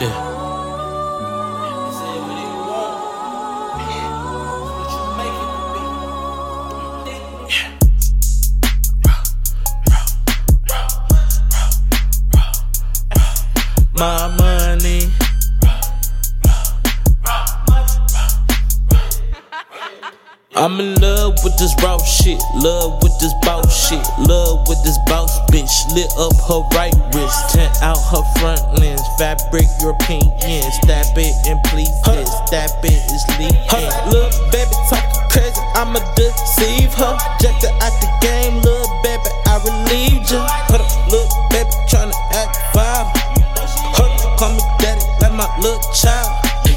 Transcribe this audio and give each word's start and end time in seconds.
Yeah. 0.00 0.14
My 13.94 14.28
money. 14.36 15.27
I'm 20.58 20.80
in 20.80 20.96
love 20.96 21.38
with 21.44 21.56
this 21.56 21.72
raw 21.84 21.98
shit, 21.98 22.42
love 22.56 23.00
with 23.00 23.16
this 23.20 23.32
boss 23.46 23.70
shit, 23.70 24.02
love 24.26 24.66
with 24.66 24.82
this 24.82 24.98
boss 25.06 25.38
bitch. 25.54 25.70
Lit 25.94 26.10
up 26.18 26.34
her 26.50 26.66
right 26.74 26.92
wrist, 27.14 27.54
tint 27.54 27.70
out 27.80 28.02
her 28.10 28.26
front 28.40 28.66
lens, 28.80 29.00
fabric 29.18 29.70
European, 29.80 30.26
stab 30.82 31.06
it 31.14 31.46
and 31.46 31.62
please 31.70 31.94
it, 32.10 32.26
stab 32.50 32.70
it 32.82 32.90
is 32.90 33.24
leaking. 33.38 33.54
Her 33.70 34.10
Little 34.10 34.50
baby 34.50 34.74
talking 34.90 35.22
crazy, 35.30 35.62
I'ma 35.78 36.02
deceive 36.18 36.92
her. 36.94 37.14
Jacked 37.38 37.62
her 37.62 37.70
out 37.78 37.94
the 38.02 38.10
game, 38.18 38.58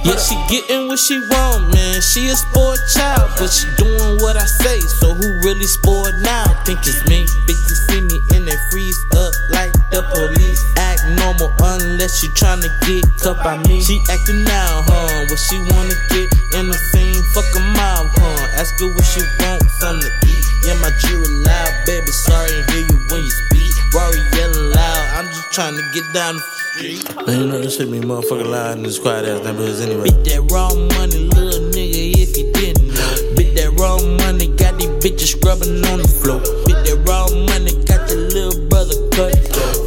Yeah, 0.03 0.17
she 0.17 0.33
getting 0.49 0.87
what 0.87 0.97
she 0.97 1.19
want, 1.29 1.73
man. 1.73 2.01
She 2.01 2.27
a 2.29 2.35
sport 2.35 2.79
child, 2.89 3.29
but 3.37 3.53
she 3.53 3.69
doing 3.77 4.17
what 4.17 4.35
I 4.35 4.45
say. 4.45 4.79
So 4.79 5.13
who 5.13 5.39
really 5.45 5.69
spoiled 5.69 6.17
now? 6.21 6.45
Think 6.65 6.79
it's 6.89 7.05
me. 7.07 7.25
Bitches 7.45 7.85
see 7.85 8.01
me 8.01 8.17
and 8.33 8.47
they 8.47 8.57
freeze 8.71 8.97
up 9.13 9.33
like 9.51 9.71
the 9.91 10.01
police. 10.09 10.61
Act 10.77 11.05
normal 11.21 11.53
unless 11.61 12.23
you 12.23 12.29
tryna 12.29 12.73
get 12.81 13.05
cut 13.21 13.37
by 13.43 13.61
me. 13.69 13.81
She 13.81 14.01
acting 14.09 14.43
now, 14.43 14.81
huh? 14.89 15.25
What 15.29 15.37
she 15.37 15.57
wanna 15.69 15.93
get 16.09 16.33
in 16.57 16.69
the 16.73 16.79
scene? 16.89 17.21
Fuck 17.37 17.45
a 17.55 17.59
mom, 17.77 18.09
huh? 18.17 18.57
Ask 18.57 18.79
her 18.79 18.89
what 18.89 19.05
she 19.05 19.21
want, 19.45 19.61
something 19.77 20.01
to 20.01 20.27
eat. 20.27 20.45
Yeah, 20.65 20.81
my 20.81 20.89
jewelry 20.97 21.45
loud, 21.45 21.73
baby. 21.85 22.09
Sorry, 22.09 22.49
I 22.49 22.71
hear 22.73 22.85
you 22.89 22.97
when 23.13 23.21
you 23.21 23.29
speak. 23.29 23.73
Rory 23.93 24.17
yelling 24.33 24.73
loud. 24.73 25.05
I'm 25.13 25.27
just 25.27 25.51
trying 25.51 25.77
to 25.77 25.83
get 25.93 26.11
down 26.13 26.41
street. 26.71 27.03
You 27.27 27.45
know 27.47 27.59
this 27.59 27.77
shit 27.77 27.91
be 27.91 27.99
motherfucking 27.99 28.49
loud 28.49 28.77
in 28.77 28.83
this 28.83 28.99
quiet 28.99 29.25
ass 29.25 29.43
neighborhoods 29.43 29.81
anyway. 29.81 30.03
Bit 30.03 30.23
that 30.25 30.51
raw 30.51 30.69
money, 30.97 31.27
little 31.35 31.67
nigga, 31.71 32.15
if 32.15 32.37
you 32.37 32.51
didn't 32.53 32.87
know. 32.87 33.35
Bit 33.35 33.55
that 33.55 33.71
raw 33.79 33.97
money, 34.23 34.47
got 34.55 34.77
these 34.79 34.89
bitches 35.03 35.35
scrubbing 35.35 35.83
on 35.91 35.99
the 35.99 36.07
floor. 36.07 36.39
Bit 36.65 36.79
that 36.85 36.99
raw 37.07 37.27
money, 37.27 37.73
got 37.85 38.07
the 38.07 38.15
little 38.31 38.57
brother 38.69 38.95
cut. 39.11 39.35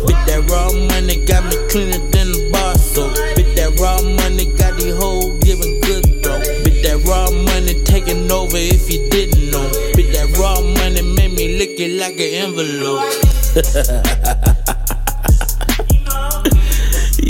Bit 0.07 0.21
that 0.29 0.45
raw 0.51 0.69
money, 0.93 1.25
got 1.27 1.45
me 1.49 1.57
cleaner 1.71 2.01
than 2.13 2.33
the 2.33 2.51
bar 2.53 2.75
soap. 2.77 3.15
Bit 3.37 3.57
that 3.57 3.79
raw 3.81 4.01
money, 4.03 4.53
got 4.57 4.77
these 4.77 4.97
hoes 4.97 5.25
giving 5.41 5.81
good 5.81 6.05
throw. 6.23 6.39
Bit 6.65 6.85
that 6.85 7.01
raw 7.09 7.31
money, 7.31 7.83
taking 7.85 8.31
over 8.31 8.57
if 8.57 8.91
you 8.93 9.09
didn't 9.11 9.51
know. 9.51 9.65
Bit 9.97 10.13
that 10.13 10.37
raw 10.37 10.61
money, 10.61 11.03
made 11.03 11.33
me 11.33 11.57
lick 11.59 11.81
it 11.81 11.97
like 11.97 12.21
an 12.21 12.53
envelope. 12.53 13.05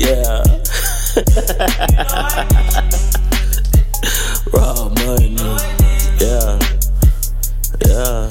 Yeah. 0.05 0.45
Raw 4.53 4.89
money. 5.01 5.33
Yeah. 6.21 6.59
Yeah. 7.87 8.29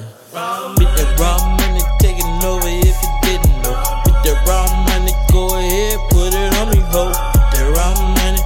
Bit 0.78 0.90
that 0.94 1.10
raw 1.20 1.38
money, 1.58 1.82
taking 2.00 2.30
over 2.46 2.68
if 2.68 2.98
you 3.02 3.10
didn't 3.24 3.58
know. 3.64 3.74
Bit 4.06 4.18
that 4.22 4.38
raw 4.48 4.70
money, 4.86 5.14
go 5.32 5.58
ahead, 5.58 5.98
put 6.12 6.34
it 6.34 6.54
on 6.60 6.70
me, 6.70 6.80
ho. 6.94 7.10
Bit 7.10 7.58
that 7.58 7.66
raw 7.76 7.94
money. 8.14 8.42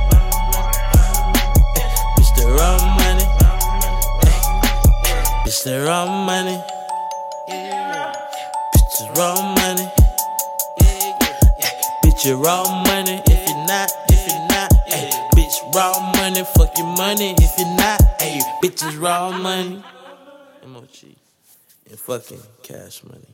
Bitch, 2.16 2.32
that 2.37 2.48
raw 2.58 2.80
money. 2.95 3.26
Bitch, 5.43 5.60
that 5.66 5.77
raw 5.86 6.05
money. 6.26 6.58
Bitch, 8.71 8.95
that 8.99 9.17
raw 9.17 9.36
money. 9.55 9.97
You 12.27 12.36
raw 12.36 12.83
money 12.83 13.21
if 13.26 13.48
you're 13.48 13.65
not, 13.67 13.89
if 14.10 14.27
you're 14.27 14.48
not, 14.49 14.70
ayy. 14.89 15.30
Bitch, 15.32 15.73
raw 15.73 16.11
money, 16.17 16.43
fuck 16.58 16.77
your 16.77 16.88
money 16.88 17.33
if 17.39 17.58
you're 17.58 17.77
not, 17.77 18.02
ayy. 18.20 18.42
Bitch, 18.61 18.86
is 18.86 18.98
raw 18.98 19.32
money. 19.32 19.82
MOG. 20.66 21.16
And 21.89 21.98
fucking 21.98 22.42
cash 22.64 23.02
money. 23.05 23.33